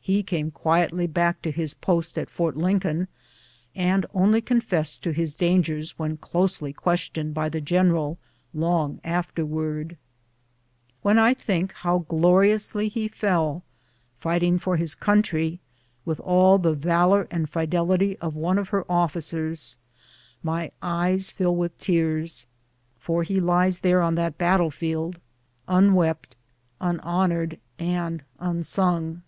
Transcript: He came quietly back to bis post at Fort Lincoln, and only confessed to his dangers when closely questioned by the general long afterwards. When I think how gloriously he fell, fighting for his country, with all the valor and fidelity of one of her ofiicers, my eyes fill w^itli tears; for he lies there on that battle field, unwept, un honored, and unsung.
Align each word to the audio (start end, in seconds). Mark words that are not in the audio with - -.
He 0.00 0.22
came 0.22 0.52
quietly 0.52 1.06
back 1.08 1.42
to 1.42 1.52
bis 1.52 1.74
post 1.74 2.16
at 2.16 2.30
Fort 2.30 2.56
Lincoln, 2.56 3.08
and 3.74 4.06
only 4.14 4.40
confessed 4.40 5.02
to 5.02 5.10
his 5.10 5.34
dangers 5.34 5.98
when 5.98 6.16
closely 6.16 6.72
questioned 6.72 7.34
by 7.34 7.48
the 7.50 7.60
general 7.60 8.16
long 8.54 9.00
afterwards. 9.04 9.96
When 11.02 11.18
I 11.18 11.34
think 11.34 11.72
how 11.74 12.06
gloriously 12.08 12.88
he 12.88 13.08
fell, 13.08 13.64
fighting 14.16 14.58
for 14.60 14.76
his 14.76 14.94
country, 14.94 15.60
with 16.06 16.20
all 16.20 16.56
the 16.56 16.72
valor 16.74 17.26
and 17.30 17.50
fidelity 17.50 18.16
of 18.20 18.34
one 18.36 18.58
of 18.58 18.68
her 18.68 18.84
ofiicers, 18.84 19.76
my 20.42 20.70
eyes 20.80 21.28
fill 21.28 21.54
w^itli 21.56 21.72
tears; 21.78 22.46
for 22.98 23.24
he 23.24 23.40
lies 23.40 23.80
there 23.80 24.00
on 24.00 24.14
that 24.14 24.38
battle 24.38 24.70
field, 24.70 25.18
unwept, 25.68 26.34
un 26.80 26.98
honored, 27.00 27.58
and 27.78 28.22
unsung. 28.38 29.22